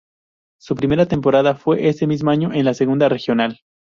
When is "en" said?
2.53-2.65